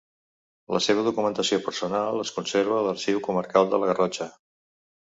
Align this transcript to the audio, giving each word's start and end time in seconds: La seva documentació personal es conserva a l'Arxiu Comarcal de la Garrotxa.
La 0.75 0.79
seva 0.85 1.03
documentació 1.07 1.59
personal 1.67 2.23
es 2.25 2.33
conserva 2.39 2.81
a 2.81 2.83
l'Arxiu 2.91 3.23
Comarcal 3.31 3.73
de 3.75 3.85
la 3.85 3.95
Garrotxa. 3.95 4.33